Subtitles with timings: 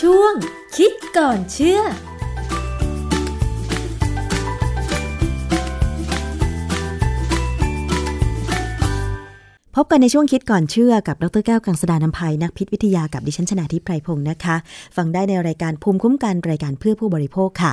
[0.00, 0.34] ช่วง
[0.76, 1.80] คิดก่อนเชื่อ
[9.78, 14.56] พบกันในช่วงคิดก่อนเชื่อกับ ดรแก้วกังสดานนภัยนักพิษวิทยากับดิฉันชนาทิพไพรพงศ์นะคะ
[14.96, 17.72] ฟังได้ในรายการภูมิคุ้มกันรายการเพื่อผู้บริโภคค่ะ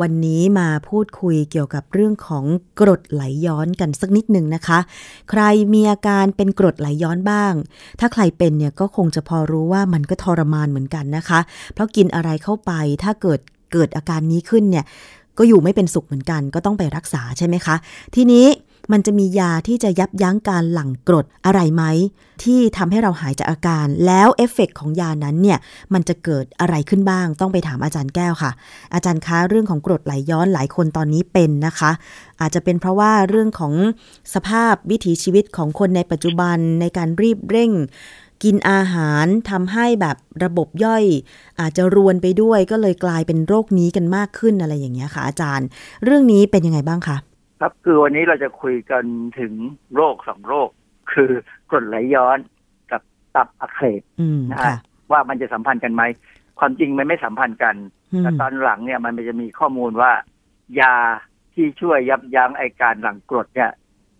[0.00, 2.44] วันนี้มาพูดคุยเกี่ยวกับเรื่องของ
[2.80, 4.78] กรดไหลย้อนกันสักนิดหนึ่งนะคะ
[5.30, 5.42] ใคร
[5.74, 7.52] มีอาการเป็นกรดไหลย้อนบ้าง
[8.00, 11.40] ถ้าใครเป็นเนี่ยก็คงจะพอรู้ว่ามันก็ทรมานเหมือนกันนะคะ
[11.74, 13.40] เพราะกินอะไรเข้าไปถ้าเกิด
[13.72, 14.84] เกิดอาการนี้ขึ้นเนี่ย
[15.38, 17.76] ก็อยู่ไม่เป็นสุขเหมือนกัน ก็ต้องไปรักษาใช่ไหมคะ
[18.14, 18.46] ทีนี้
[18.92, 21.84] มันจะมียาที่จะยับยั้งการหลั่งกรดอะไรไหม
[22.42, 25.58] ที่ทำให้เราหายจากอาการ แล้วเอฟเฟกของยานั้นเนี่ย
[25.94, 28.50] มันจะเกิดอะไรขึ้นบ้าง ต้องไปถามอาจารย์แก้วค่ะ
[28.94, 31.90] อาจารย์คะเรื่องของกรดไหลย้อนหลายคนตอนนี้เป็นนะคะ
[32.40, 33.74] อาจจะเป็นเพราะว่าเรื่องของ
[34.34, 37.72] สภาพวิถีชีวิตของคนในปัจจุบันในการรีบเร่ง
[38.42, 41.04] กินอาหารทำให้แบบระบบย่อย
[41.60, 45.66] อาจจะรวนไปด้วยก็เลยกลายเป็นโรคนี้กันมากขึ้นอะไรอย่างเงี้ยค่ะอาจารย์
[46.04, 47.16] เรื่องนี้เป็นยังไงบ้างคะ
[47.60, 49.04] ครับคือวันนี้เราจะคุยกัน
[49.38, 49.52] ถึง
[49.94, 50.70] โรคสองโรค
[51.12, 51.30] คือ
[51.70, 52.38] กรดไหลย้อน
[52.90, 53.02] กับ
[53.34, 54.02] ตับอักเสบ
[54.50, 54.74] นะฮะ
[55.10, 56.02] ว่ามันจะสัมพันธ์กันไหม
[56.58, 57.76] ความจริงมันไม่สัมพันธ์กัน
[58.18, 60.12] แต่ตอนหลังเนี่ยมันจะมีข้อมูลว่า
[60.80, 60.94] ยา
[61.54, 63.70] ที่ช่วยยับยั้งไอการหลั่งกรดเนี่ย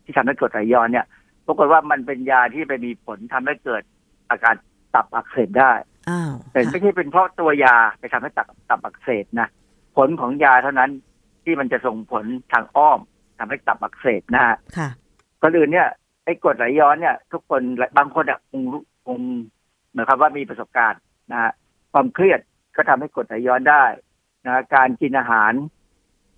[0.04, 1.06] ที่ทำให้กรดไหลย้อนเนี่ย
[1.46, 3.82] ปรากฏว่ามันเป็นยาที่ไปมีผลทำให้เกิด
[4.30, 4.54] อาการ
[4.94, 5.72] ตับอักเสบได้
[6.52, 9.48] แต่ไม่ใช่เป็นเพราะตัวยาไปทำให้ตับตับอักเสบนะ
[9.96, 10.90] ผลของยาเท่านั้น
[11.44, 13.00] ที่มันจะส่งผลทางอ้อม
[13.40, 14.56] ทำให้ตับอักเสบนะฮะ
[15.42, 15.88] ก่อนอื่นเนี่ย
[16.24, 17.62] ไอ้กรดไหลย้อนเนี่ย ทุกคน
[17.98, 18.62] บางคนอะคง
[19.06, 19.18] คง
[19.90, 21.00] เหมือนครับว่ามีประสบการณ์
[21.32, 21.52] นะฮะ
[21.92, 22.40] ความเครียด
[22.76, 23.84] ก็ทำให้กรดไหลย้อนได้
[24.46, 25.52] นะการกินอาหาร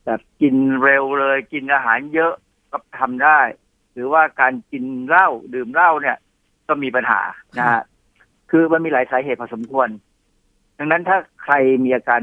[0.05, 2.33] แบบกินเร็วเลยกินอาหารเยอะ
[2.71, 3.41] ก็ทำได้
[3.93, 6.17] หรือว่าการกินเหล้าดื่มเหล้าเนี่ย
[6.69, 7.21] ก็มีปัญหา
[7.59, 7.83] นะฮะ
[8.51, 9.89] คือมันมีหลายสาเหตุพอสมควร
[10.79, 12.21] ดังนั้นถ้าใครมีอาการ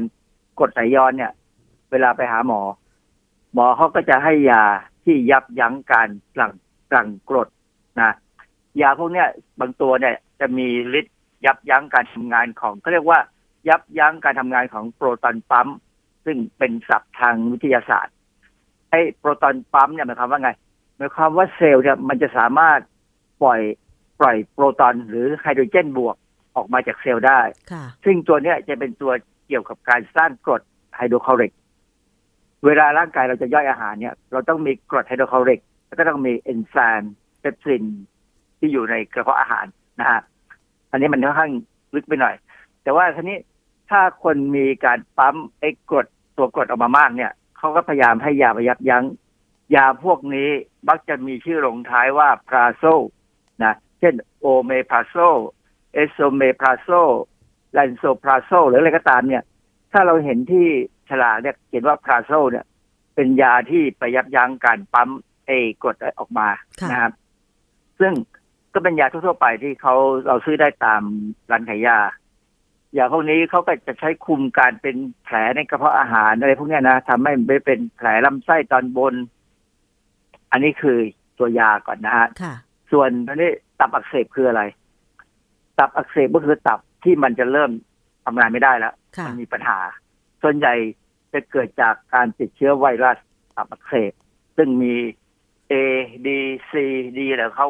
[0.58, 1.32] กรดไหลย้อนเนี่ย
[1.90, 2.60] เวลาไปหาหมอ
[3.52, 4.62] หมอเขาก็จะให้ยา
[5.04, 6.52] ที่ยับยั้งการหลั่ง
[6.90, 7.48] หลั่งกรด
[8.00, 8.12] นะ
[8.80, 9.28] ยาพวกเนี้ย
[9.60, 10.68] บางตัวเนี่ยจะมี
[10.98, 11.16] ฤทธิ์
[11.46, 13.20] ยับยั้งการทำงานของเขาเรียกว่า
[13.68, 15.68] ยับยั้งการทำงานของ proton pump
[16.24, 18.14] ซึ่งเป็นศัพท์ทางวิทยาศาสตร์
[18.90, 20.50] ไอ้ proton pump เนี่ยหมายความว่าไง
[20.96, 22.80] หมายความว่าเซลล์เนี่ยมันจะสามารถ
[23.42, 23.60] ปล่อย
[24.20, 26.16] ปล่อยโปรตอนหรือไฮโดรเจนบวก
[26.56, 27.40] ออกมาจากเซลล์ได้
[28.04, 29.12] ซึ่งตัวเนี้ยจะเป็นตัว
[29.46, 30.62] เกี่ยวกับการสร้างกรด
[30.96, 31.52] ไฮโดรคลอริก
[32.66, 37.84] เวลาร่างกายเราจะย่อยอาหารเนี่ย เราต้องมีกรดไฮโดรคลอริก แล้วก็ต้องมีเอนไซม์เปปซิน
[38.58, 39.66] ที่อยู่ในกระเพาะอาหาร
[40.00, 40.20] นะฮะ
[40.90, 41.52] อันนี้มันค่อนข้าง
[41.94, 42.34] ลึกไปหน่อย
[42.82, 43.38] แต่ว่าทีนี้
[43.90, 46.06] ถ้าคนมีการปั๊มไอ้กรด
[46.36, 49.04] ตัวกรดออกมามากเนี่ยเขาก็พยายามให้ยาไปยับยั้ง
[49.74, 50.50] ยาพวกนี้
[50.88, 52.84] มักจะมีชื่อลงท้ายว่า prazole
[53.64, 55.16] นะเช่น omeprazole
[55.94, 56.88] esomeprazole
[57.72, 59.42] lansoprazole หรืออะไรก็ตามเนี่ย
[59.92, 60.68] ถ้าเราเห็นที่
[61.10, 62.64] ฉลากเนี่ยเขียนว่าพราโซเนี่ย
[63.14, 65.08] เป็นยาที่ไปยับยั้งการปั๊ม
[65.46, 65.50] เอ
[65.82, 66.48] กรดออกมา
[66.90, 67.12] นะครับ
[68.00, 68.12] ซึ่ง
[68.72, 69.94] ก็เป็นยาทั่วไปที่เขา
[70.26, 71.02] เราซื้อได้ตาม
[71.50, 71.98] ร้านขายยา
[72.96, 79.14] ยาพวกนี้เขาก็จะใช้คุมการเป็นแผลในกระเพาะอาหารอะไรพวกนี้นะทำให้ไม่เป็นแผลลำไส้ตอนบน
[80.50, 80.98] อันนี้คือ
[81.38, 82.28] ตัวยาก่อนนะฮะ
[82.92, 83.50] ส่วนอันนี้
[83.80, 84.62] ตับอักเสบคืออะไร
[85.78, 87.70] ตับอักเสบก็คือตับที่มันจะเริ่ม
[88.24, 88.94] ทำงานไม่ได้แล้ว
[89.26, 89.78] มันมีปัญหา
[90.42, 90.74] ส่วนใหญ่
[91.32, 93.18] จะเกิดจากการติดเชื้อไวรัส
[93.56, 94.12] ตับอักเสบ
[94.56, 94.94] ซึ่งมี
[95.72, 95.74] A
[96.26, 96.28] D
[96.70, 96.72] C
[97.16, 97.68] D แล้วเขา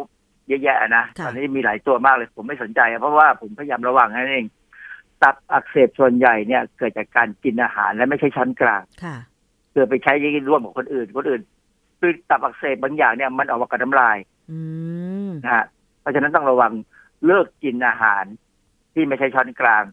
[0.48, 4.47] เยอะแยะนะตอนนี้มีหลายตัวมากเลยผมไม่สนใจ เพราะว่าผมพยายามระวังนั่นเอง
[5.22, 8.82] ตับอักเสบส่วนใหญ่เนี่ย เกิดจากการกินอาหารและไม่ใช่ชั้นกลาง
[9.72, 11.42] เกิดไปใช้ยิ่งร่วมกับคนอื่นคนอื่น
[12.00, 14.16] คือตับอักเสบบางอย่างเนี่ยมันออกมากับน้ำลาย
[15.44, 15.64] นะฮะ
[16.00, 16.72] เพราะฉะนั้นต้องระวัง
[17.26, 18.25] เลิกกินอาหาร
[18.94, 19.84] ที่ไม่ใช่ช้อนกลาง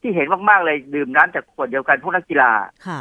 [0.00, 2.52] ที่เห็นมากๆเลยดื่มน้ำจากขวดเดียวกันพวกนักกีฬา
[2.88, 3.00] ค่ะ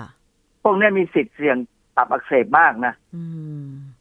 [0.64, 1.58] พวกนี้มีสิทธิ์เสี่ยง
[1.96, 2.94] ตับอักเสบมากนะ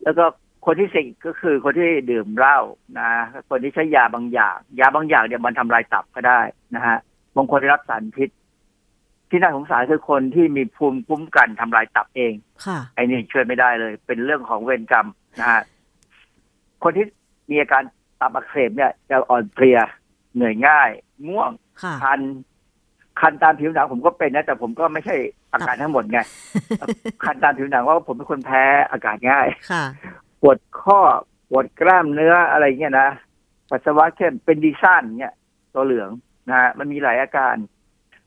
[0.04, 0.24] แล้วก็
[0.66, 2.58] คนที่เสี่ยงก็คือคนที่ดื่มเหล้า
[2.98, 3.10] นะ
[3.50, 6.40] คนที่ใช้ยาบางอย่าง ยาบางอย่างเนี่ยมันทำลายตับก็ได้
[6.74, 6.98] นะฮะ
[7.36, 8.30] บางคนได้รับสารพิษ
[9.30, 12.32] ที่น่าสงสารคือคนที่มีภูมิคุ้มกันทำลายตับเอง
[12.66, 15.08] ค่ะไอ้นี่ช่วยไม่ได้เลย เป็นเรื่องของเวรกรรม
[15.38, 15.62] นะฮะ
[16.82, 17.06] คนที่
[17.50, 17.82] มีอาการ
[18.20, 19.78] ตับอักเสบเนี่ยจะอ่อนเพลีย
[20.34, 20.90] เหนื่อยง่าย
[21.28, 21.50] ง่วง
[22.02, 22.20] คัน
[23.20, 25.16] คันตามผิวหนังผมก็เป็นนะ แต่ผมก็ไม่ใช่
[25.52, 26.18] อาการทั้งหมดไง
[27.24, 29.84] คันตามผิวหนังว่าผมเป็นคนแพ้อากาศง่ายค่ะ
[30.40, 30.98] ปวดข้อ
[31.50, 33.10] ปวดกล้ามเนื้ออะไรเงี้ยนะ
[33.70, 35.34] ปัสสาวะเข้มเป็นดีซ่านเนี่ย
[35.74, 36.10] ตัวเหลือง
[36.50, 37.56] นะมันมีหลายอาการ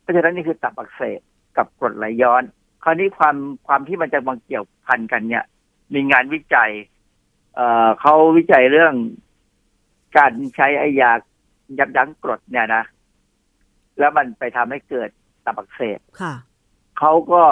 [0.02, 1.20] เพราะฉะนั้นนี่คือตับอักเสบ
[1.58, 2.44] กับกรดไหลย้อน
[2.84, 3.36] คราวนี้ความ
[3.68, 5.44] ความที่มันจะมาเกี่ยวพันกันเนี่ย
[5.94, 6.72] มีงานวิจัย
[7.56, 8.94] เอ่อเขาวิจัยเรื่อง
[10.18, 11.12] การใช้ไอยา
[11.80, 12.84] ยับยั้งกรดเนี่ยนะ
[14.00, 15.10] แล้วมันไปทำให้เกิด
[15.46, 16.34] ตับอักเสบค่ะ
[17.00, 17.44] เขาก็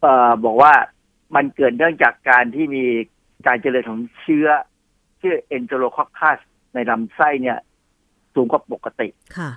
[0.00, 0.72] เอ่อบอกว่า
[1.36, 2.84] มันเกิดเนื่องจากการที่มี
[3.46, 4.48] การเจริญของเชื้อ
[5.20, 6.38] ชื่อเอนโทโลคอคัส
[6.74, 7.58] ในลำไส้เนี่ย
[8.34, 9.50] สูงกว่าปกติค่ะ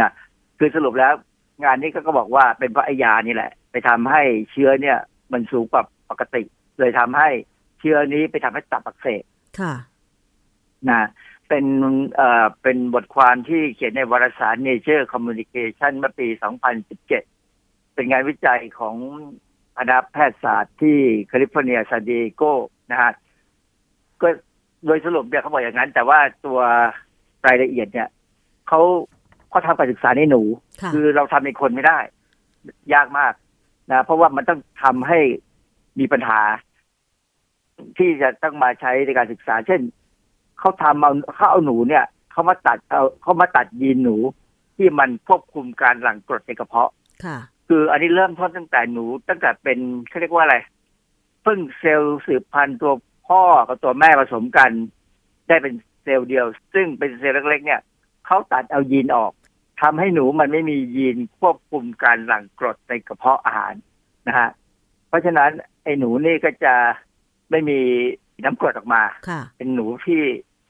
[0.00, 0.10] นะ
[0.58, 1.12] คือสรุปแล้ว
[1.64, 4.98] งานนี้ก็บอกว่าเป็นเพราะไอยานี่แหละ ไปทำให้เชื้อเนี่ย
[5.32, 6.42] มันสูงกว่าปกติ
[6.78, 7.28] เลยทำให้
[7.80, 9.22] เชื้อนี้ไปทำให้ตับอักเสบ
[9.60, 9.74] ค่ะ
[10.90, 11.02] นะ
[11.54, 11.72] เป็น
[12.14, 16.26] เอ่อเป็นบทความที่เขียนในวารสาร Nature Communication เมื่อปี
[16.90, 18.96] 2017 เป็นงานวิจัยของ
[19.78, 20.98] คณะแพทยศาสตร์ที่
[21.28, 22.42] แคลิฟอร์เนียซานดิเอโก
[22.90, 23.12] นะฮะ
[24.22, 24.28] ก็
[24.86, 26.58] โดยสรุปเนี่ยเขาบอกอย่างนั้น แต่ว่าตัว
[27.46, 28.08] รายละเอียดเนี่ย
[28.68, 28.80] เขา
[29.50, 30.42] เขาทำการศึกษาในหนู
[30.82, 31.98] ค่ะคือเราทำในคนไม่ได้
[32.94, 33.32] ยากมาก
[33.90, 35.20] นะเพราะว่ามันต้องทำให้
[35.98, 36.40] มีปัญหา
[37.98, 39.80] ที่จะต้องมาใช้ในการศึกษา เช่น
[40.58, 44.16] เขาทำเอาเขาเอาหนูเนี่ยเขามาตัดเอาเขามาตัดยีนหนู
[44.76, 46.90] ที่มันควบคุมการหลั่งกรดในกระเพาะ
[47.24, 49.78] ค่ะ คืออันนี้เริ่มต้นตั้งแต่หนู ตั้งแต่เป็น
[50.08, 50.56] เขาเรียกว่าอะไร
[51.42, 52.94] เพิ่งเซลล์สืบพันธุ์ตัว
[53.28, 54.70] พ่อกับตัวแม่ผสมกัน
[55.48, 57.80] ได้เป็นเซลล์เดียว ซึ่งเป็นเซลล์เล็กๆเนี่ย
[58.26, 59.32] เขาตัดเอายีนออก
[59.82, 63.74] ทำให้หนูมันไม่มียีนควบคุมการหลั่งกรดในกระเพาะอาหาร
[64.28, 64.48] นะฮะ
[65.08, 65.50] เพราะฉะนั้น
[65.82, 66.74] ไอ้หนูนี่ก็จะ
[67.50, 67.80] ไม่มี
[68.44, 70.20] น้ำกรดออกมาค่ะเป็นหนูที่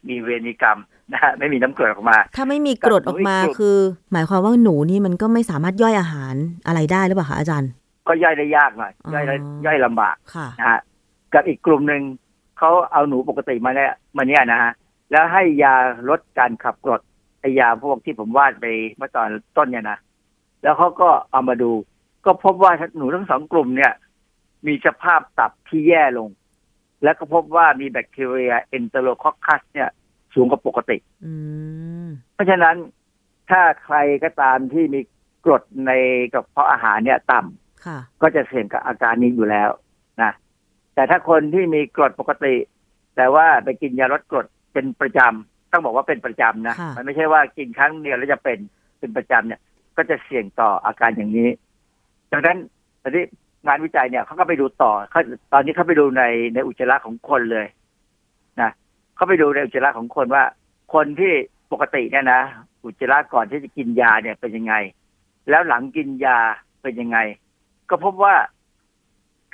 [0.08, 0.78] มีเวรมีกรรม
[1.12, 3.76] นะฮะไม่มีน้ำกรดออกมา ถ้าไม่มีกรดออกมากับหนูอีกกลุ่มคือ
[4.12, 6.34] หมายความว่าหนูนี่มันก็ไม่สามารถย่อยอาหาร
[6.66, 7.70] อะไรได้หรือเปล่าคะอาจารย์
[8.08, 10.80] ก็ย่อยได้ยากหน่อยย่อยได้อ๋อย่อยลำบากค่ะนะฮะ
[11.32, 12.02] กับอีกกลุ่มหนึ่ง
[12.58, 14.72] เขาเอาหนูปกติมาเนี่ยมาเนี่ยนะฮะ
[15.10, 15.74] แล้วให้ยา
[16.08, 17.00] ลดการขับกรด
[17.40, 19.98] ไอยาพวกที่ผมวาดไปเมื่อตอนต้นเนี่ยนะ
[20.62, 21.70] แล้วเขาก็เอามาดู
[22.24, 23.92] ก็พบว่าหนูทั้งสองกลุ่มเนี่ย
[24.66, 26.28] มีสภาพตับที่แย่ลง
[27.04, 29.88] แล้วก็พบว่ามีแบคทีเรียเอนเตโรคอคัสเนี่ย
[30.34, 31.32] สูงกว่าปกติอื
[32.04, 32.76] มเพราะฉะนั้น
[33.50, 35.00] ถ้าใครก็ตามที่มี
[35.44, 35.92] กรดใน
[36.32, 39.70] กระเพาะอาหารเนี่ยต่ำค่ะก็จะเสี่ยงกับอาการนี้อยู่แล้ว
[40.22, 40.32] นะ
[40.94, 42.54] แต่ถ้าคนที่มีกรดปกติ
[43.16, 48.58] แต่ว่าไปกินยาลดกรดเป็นประจำต้องบอกว่าเป็นประจำนะค่ะมันไม่ใช่ว่ากินครั้งเดียวแล้วจะเป็น
[48.98, 49.60] เป็นประจำเนี่ย
[49.96, 51.48] ก็จะเสี่ยงต่ออาการอย่างนี้
[52.32, 52.58] ดังนั้น
[53.02, 53.24] ตอนนี้
[53.66, 55.20] งานวิจัยเนี่ยเขาก็ไปดูต่อเขา
[55.52, 56.22] ตอนนี้เขาไปดูใน
[56.54, 57.66] ในอุจจาระของคนเลย
[58.60, 58.70] นะ
[59.16, 60.44] เขาไปดูในอุจจาระของคนว่า
[60.94, 61.32] คนที่
[61.72, 62.42] ปกติเนี่ยนะ
[62.84, 64.74] อุจจาระก่อนที่จะกินยาเนี่ยเป็นยังไง
[65.50, 66.38] แล้วหลังกินยา
[66.82, 67.18] เป็นยังไง
[67.90, 68.34] ก็พบว่า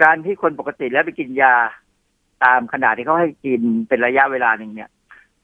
[0.03, 1.55] การที่คนปกติแล้วไปกินยา
[2.45, 4.91] ตามขนาดที่เขาให้กินเป็นระยะเวลาหนึ่งเนี่ย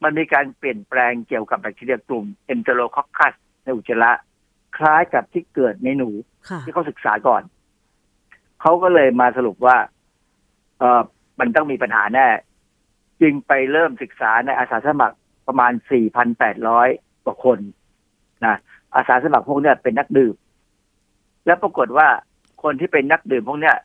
[0.02, 3.32] มันมีการเปลี่ยนแปลงเกี่ยวกับแบคทีเรียกลุ่ม Enterococcus
[3.64, 4.12] ในอุจจาระ
[4.76, 6.10] คล้ายกับที่เกิดในหนู
[6.48, 7.42] ค่ะที่เขาศึกษาก่อน
[8.60, 9.76] เขาก็เลยมาสรุปว่า
[10.78, 11.02] เออ
[11.40, 12.28] มันต้องมีปัญหาแน่
[13.20, 15.16] จึงไปเริ่มศึกษาในอาสาสมัคร
[15.46, 15.72] ประมาณ
[16.48, 17.58] 4,800 กว่าคน
[18.46, 18.56] นะ
[18.94, 20.34] อาสาสมัครพวกเนี้ยเป็นนักดื่ม
[21.46, 22.08] แล้วปรากฏว่า
[22.62, 23.76] คนที่เป็นนักดื่มพวกเนี้ย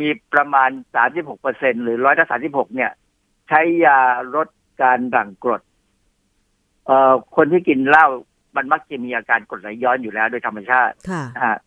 [0.00, 0.70] มีประมาณ
[1.06, 2.90] 36เปอร์เซ็นหรือร้อยละ36 เนี่ย
[3.48, 3.98] ใช้ยา
[4.34, 4.48] ลด
[4.82, 5.62] การหลั่งกรด
[6.86, 8.06] เอ่อคนที่กินเหล้า
[8.56, 11.58] มันมักจะมีอาการกรดไหลย้อนอยู่แล้วโดยธรรมชาติค่ะนะฮะ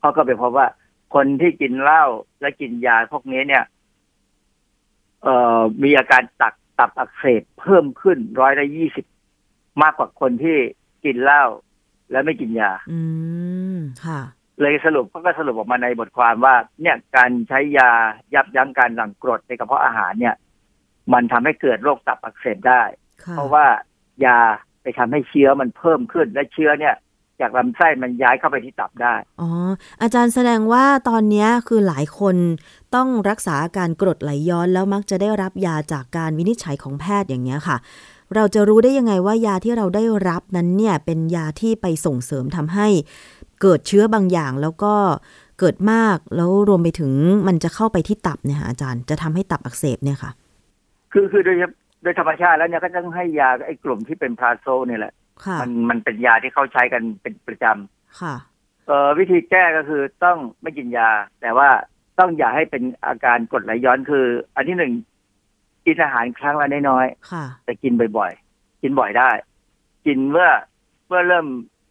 [0.00, 0.66] เขาก็ไปพบว่า
[1.14, 2.04] คนที่กินเหล้า
[2.40, 3.64] และกินยาพวกนี้เนี่ย
[5.22, 9.04] เอ่อมีอาการตักตับอักเสบเพิ่มขึ้นร้อยละยี่สิบ
[9.82, 10.58] มากกว่าคนที่
[11.04, 11.44] กินเหล้า
[12.10, 13.00] และไม่กินยา อื
[13.76, 14.20] มค่ะ
[14.60, 17.90] เลยสรุปเขาก็สรุปออกมาในบทความว่า เนี่ยการใช้ยา
[18.34, 20.34] ยับยั้งการหลั่งกรดในกระเพาะอาหารเนี่ย
[21.12, 22.82] มันทำให้เกิดโรคตับอักเสบได้
[23.24, 23.66] ค่ะเพราะว่า
[24.24, 24.38] ยา
[24.82, 26.94] ไปทำให้เชื้อมันเพิ่มขึ้นและเชื้อเนี่ย
[27.40, 29.48] จากลำไส้มันย้ายเข้าไปที่ตับได้ อ๋อ
[30.02, 32.36] อาจารย์แสดงว่าตอนเนี้ยคือหลายคน
[32.94, 37.76] ต้องรักษาอาการกรดไหลย้อนแล้วมักจะได้รับยาจากการวินิจฉัยของแพทย์อย่างเงี้ยค่ะ
[38.34, 42.88] เราจะรู้ได้ยังไงว่ายาที่เราได้รับนั้นเนี่ยเป็นยาที่ไปส่งเสริมทำให้
[43.62, 44.94] เกิดเชื้อบางอย่างแล้วก็
[45.58, 47.12] เกิดมากแล้วรวมไปถึง
[47.48, 50.30] มันจะเข้าไปที่ตับเนี่ยค่ะอาจารย์จะทำให้ตับอักเสบเนี่ยค่ะ
[51.12, 51.56] คือคือโดย
[52.02, 55.23] โดยธรรมชาติแล้วเนี่ยก็ต้องให้ยาไอ้กลุ่มที่เป็นพลาโซเนี่ยแหละค่ะ
[55.60, 57.66] มันมันเป็นยาที่เขาใช้กันเป็นประจ
[58.20, 61.10] ค่ะำเอ่อวิธีแก้ก็คือต้องไม่กินยา
[61.40, 61.68] แต่ว่า
[62.18, 64.26] ต้องอย่าให้เป็นอาการกรดไหลย้อนคือ
[64.56, 64.92] อันที่หนึ่ง
[65.86, 69.30] กินอาหารครั้งละน้อยค่ะๆแต่กินบ่อยๆ กินบ่อยได้
[70.06, 70.48] กินเมื่อ
[71.08, 71.46] เมื่อเริ่ม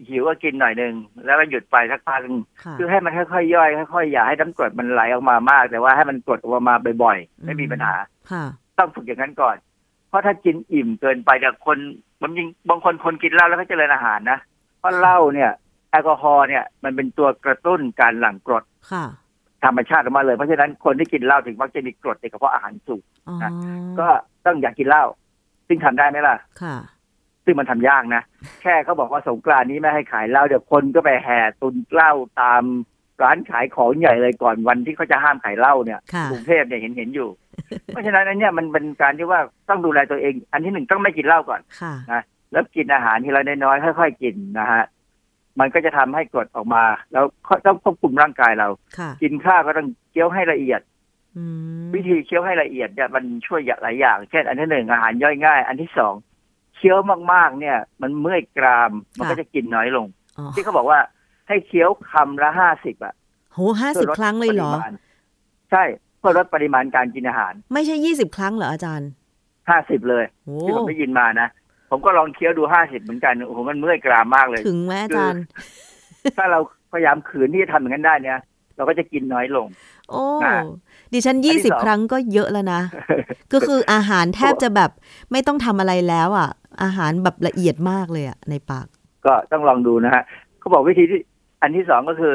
[0.07, 0.93] หิวก็กินหน่อยหนึ่ง
[1.25, 7.95] แล้วก็หยุดไปสักพักหนึ่งค่ะคือให้มันค่อยๆย่อยค่อยๆอย่าให้น้ำกรดมันไหลออกมามาก แต่ว่าให้มันกรดออกมาบ่อยๆ ไม่มีปัญหา
[8.31, 8.43] ค่ะ
[8.77, 9.72] ต้องฝึกอย่างนั้นก่อนเพ
[10.13, 11.77] ราะถ้ากินอิ่มเกินไปเนี่ยคน
[12.21, 14.39] มันยิงบางคนคนกินเหล้าแล้วก็เจริญอาหารนะ
[14.79, 15.51] เพราะเหล้าเนี่ย
[15.91, 19.05] แอลกอฮอล์เนี่ย มันเป็นตัวกระตุ้นการหลั่งกรดค่ะ
[19.65, 23.51] ธรรมชาติออกมาเลยเพราะฉะนั้นคนที่กินเหล้าถึงมักจะมีกรดในกระเพาะอาหารสูงอ๋อนะ
[23.99, 24.07] ก็
[24.45, 25.05] ต้องอย่ากกินเหล้า
[25.67, 26.75] ซึ่งทำได้ไหมล่ะ ค่ะ
[27.45, 28.21] ซึ่งมันทำยากนะ
[28.61, 32.63] แค่เขาบอกว่าสงกรานนี้ไม่ให้ขายเหล้าเดี๋ยวคนก็ไปแห่ตุนเหล้าตาม
[33.23, 35.99] ร้านขายของใหญ่เลยก่อนวันที่เขาจะห้ามขายเหล้าเนี่ย
[36.31, 37.29] กรุงเทพเนี่ยเห็นเห็นอยู่
[37.85, 39.39] เพราะฉะนั้นอันเนี้ยมันเป็นการที่ว่า
[39.69, 41.61] ต้องดูแลตัวเอง อันที่หนึ่งต้องไม่กินเหล้าก่อน
[42.11, 44.83] นะแล้วกินอาหารทีละน้อยๆค่อย ๆ กินนะฮะ
[45.59, 47.25] มันก็จะทำให้กรดออกมา แล้ว
[47.65, 48.67] ต้องควบคุมร่างกายเรา
[49.21, 50.81] กินข้าวก็ต้องเคี้ยวให้ละเอียด
[51.93, 56.13] วิธีเคี้ยวให้ละเอียดเนี่ยมันช่วยหลายอย่าง เช่น อันที่หนึ่งอาหารย่อยง่าย อันที่สอง
[56.75, 56.97] เคี้ยว
[57.33, 60.05] มากๆ เนี่ย มันเมื่อยกราม มันก็จะกินน้อยลง
[60.55, 60.99] ที่เขาบอกว่า
[61.47, 63.13] ให้เคี้ยวคำละห้าสิบอะ
[63.53, 64.71] โหห้าสิบครั้งเลยเหรอ
[65.71, 69.09] ใช่เพื่อลดปริมาณการกินอาหาร ไม่ใช่ยี่สิบครั้งเหรออาจารย์
[69.69, 70.23] ห้าสิบเลย
[70.61, 71.47] ที่ผมได้ยินมานะ
[71.89, 75.43] ผมก็ลองเคี้ยวดูห้าสิบเหมือนกันโอ้โหมันเมื่อยกรามมากเลย ถึงไหมอาจารย์
[76.37, 76.59] ถ้าเรา
[76.91, 78.39] พยายามขืนที่จะทำอย่างนั้นได้เนี่ย
[78.75, 79.67] เราก็จะกินน้อยลง
[80.09, 80.23] โอ้
[81.13, 82.81] ดิฉันยี่สิบครั้งก็เยอะแล้วนะ
[83.53, 84.91] ก็คืออาหารแทบจะแบบ
[85.31, 86.49] ไม่ต้องทำอะไรแล้วอะ
[86.83, 88.87] อาหารแบบละเอียดมากเลยอะในปาก
[89.25, 90.23] ก็ต้องลองดูนะฮะ
[90.59, 91.21] เขาบอกวิธีที่
[91.61, 92.33] อันที่สองก็คือ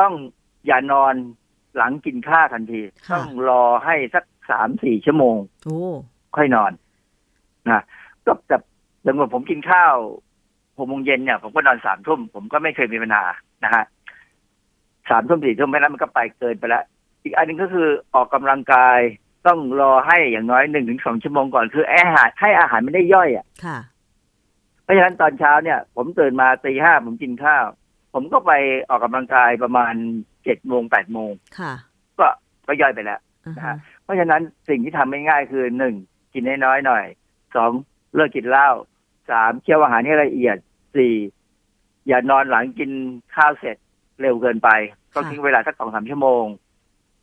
[0.00, 0.12] ต้อง
[0.66, 1.14] อย่านอน
[1.76, 2.80] หลังกินข้าวทันที
[3.12, 5.78] ต้องรอให้สักสามสี่ชั่วโมงโอ้
[6.36, 6.72] ค่อยนอน
[7.70, 7.82] นะ
[8.26, 8.56] ก็แต่
[9.02, 9.94] อย่างว่าผมกินข้าว
[10.76, 13.24] หกโมงเย็นเนี่ยผมก็นอนสามทุ่มผมก็ไม่เคยมีปัญหา
[13.64, 13.84] นะฮะ
[15.10, 16.84] สามทุ่มสี่ทุ่มไม่นั้นมันก็ไปเกินไปแล้ว
[17.22, 18.98] อีกอันนึงก็คือออกกำลังกาย
[19.46, 23.46] ต้องรอให้อย่างน้อยหนึ่งถึงสองชั่วโมงก่อนคืออาหารให้อาหารไม่ได้ย่อยอะ
[24.82, 27.64] เพราะฉะนั้นตอนเช้าเนี่ย ผมตื่นมาตีห้าผมกินข้าว
[28.14, 28.52] ผมก็ไป
[28.88, 29.94] ออกกำลังกายประมาณ
[30.44, 31.30] เจ็ดโมงแปดโมง
[32.18, 32.26] ก็
[32.66, 33.20] ก็ย่อยไปแล้ว
[33.56, 35.94] นะฮะเพราะฉะนั้นสิ่งที่ทำไม่ง่ายคือหนึ่ง
[36.34, 37.04] กินน้อยๆหน่อย
[37.56, 37.70] สอง
[38.14, 38.68] เลิกกินเหล้า
[39.30, 40.56] สามเคี่ยวอาหารให้ละเอียด
[40.96, 41.14] สี่
[42.06, 42.90] อย่านอนหลังกิน
[43.34, 43.76] ข้าวเสร็จ
[44.20, 44.68] เร็วเกินไป
[45.14, 46.44] ต้องทิ้งเวลาสักสองสามชั่วโมง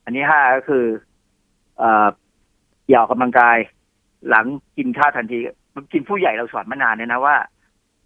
[0.04, 0.84] อันนี้ห้าก็คือ
[1.78, 2.08] เอ่อ
[2.88, 3.58] อย่าออกกำลังกาย
[4.28, 4.46] หลัง
[4.76, 5.38] กินข้าวทันที
[5.74, 7.36] มันกินผู้ใหญ่เราสอนมานานเนี่ยนะว่า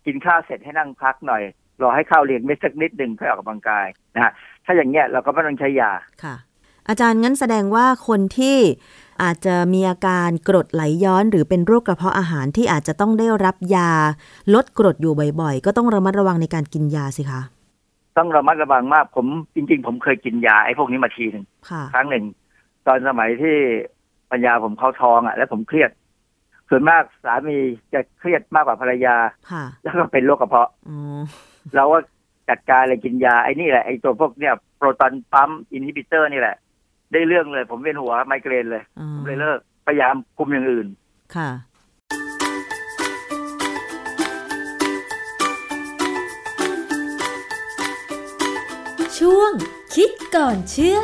[0.07, 1.43] กินข้าวเสร็จให้นั่งพักหน่อย
[1.83, 4.33] รอให้ข้าวเรียงไม่สักนิดหนึ่งค่อยออกกำลังกาย นะฮะ
[4.64, 5.90] ถ้าอย่างเงี้ยเราก็ไม่ต้องใช้ยา
[6.25, 6.35] ค่ะ
[6.88, 8.57] อาจารย์งั้นแสดงว่าคนที่
[9.23, 13.90] อาจจะมีอาการกรดไหลย้อนหรือเป็นโรคกระเพาะอาหารที่อาจจะต้องได้รับยา
[14.55, 17.40] ลดกรดอยู่บ่อยๆ ก็ต้องระมัดระวังในการกินยาสิคะ
[18.19, 21.45] ต้องระมัดระวังมากผมจริง ๆ ผมเคยกินยาไอ้พวกนี้มาทีหนึ่ง
[21.95, 22.25] ครั้งหนึ่ง
[22.87, 23.57] ตอนสมัยที่
[24.31, 25.90] ปัญญาผมเข้าท้องอะ แล้วผมเครียด
[26.69, 27.57] ส่วนมากสามี
[27.93, 29.17] จะเครียดมากกว่าภรรยา
[29.83, 30.71] แล้วก็เป็นโรคกระเพาะ
[31.76, 31.99] เราก็
[32.50, 36.57] จัดการเลยกินยาไอ้นี่แหละไอ้ตัวพวกเนี้ยโปรตอนปั๊มอินฮิบิเตอร์นี่แหละ
[37.12, 38.83] ได้เรื่องเลย ผมเป็นหัวไมเกรนเลย
[39.14, 40.87] ผมเลยเลิกพยายามคุมอย่างอื่น
[41.37, 41.50] ค่ะ
[49.19, 49.52] ช่วง
[49.95, 50.99] คิดก่อนเชื่อ